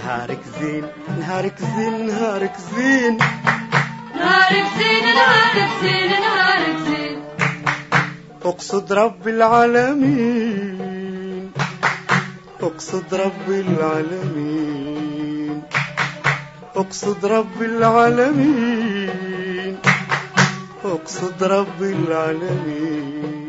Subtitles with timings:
[0.00, 0.84] نهارك زين
[1.20, 3.14] نهارك زين نهارك زين.
[4.16, 7.18] نهارك زين نهارك زين نهارك زين.
[8.44, 10.70] أقصد رب العالمين
[12.62, 15.10] أقصد رب العالمين.
[16.76, 19.10] أقصد رب العالمين
[20.84, 23.39] أقصد رب العالمين.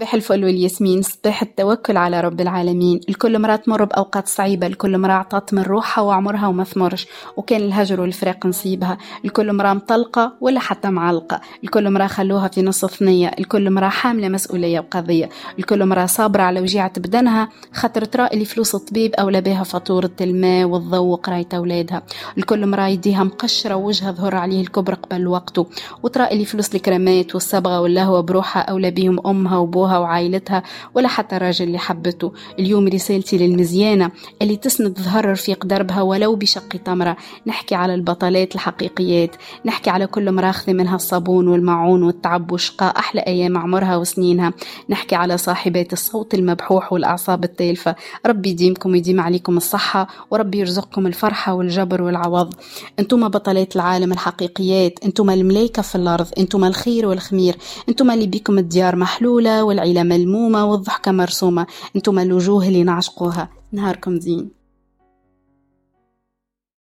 [0.00, 3.00] صباح الفل والياسمين صباح التوكل على رب العالمين.
[3.08, 8.00] الكل مرة تمر بأوقات صعيبة الكل مرة عطت من روحها وعمرها وما ثمرش وكان الهجر
[8.00, 8.98] والفراق نصيبها.
[9.24, 11.40] الكل مرة مطلقة ولا حتى معلقة.
[11.64, 15.28] الكل مرة خلوها في نص ثنية الكل مرة حاملة مسؤولية وقضية.
[15.58, 20.64] الكل مرة صابرة على وجيعة بدنها خاطر ترى اللي فلوس الطبيب أولى بها فاتورة الماء
[20.64, 22.02] والضوء وقراية أولادها.
[22.38, 25.66] الكل مرة يديها مقشرة ووجهها ظهر عليه الكبر قبل وقته.
[26.02, 30.62] وترى اللي فلوس الكرامات والصبغة واللهوة بروحها أولى بهم أمها وبوها أبوها وعائلتها
[30.94, 32.32] ولا حتى الراجل اللي حبته.
[32.58, 34.10] اليوم رسالتي للمزيانة
[34.42, 37.16] اللي تسند ظهر رفيق دربها ولو بشق تمرة.
[37.46, 39.36] نحكي على البطلات الحقيقيات.
[39.66, 44.52] نحكي على كل مراخذ منها الصابون والمعون والتعب وشقاء أحلى أيام عمرها وسنينها.
[44.88, 47.94] نحكي على صاحبات الصوت المبحوح والأعصاب التالفة.
[48.26, 52.54] ربي يديمكم ويديم عليكم الصحة وربي يرزقكم الفرحة والجبر والعوض.
[52.98, 54.98] أنتم بطلات العالم الحقيقيات.
[55.04, 56.26] أنتم الملايكة في الأرض.
[56.38, 57.56] أنتم الخير والخمير.
[57.88, 61.66] أنتم اللي بيكم الديار محلولة والعيلة ملمومة والضحكة مرسومة.
[61.96, 63.48] أنتم الوجوه اللي نعشقوها.
[63.72, 64.59] نهاركم زين.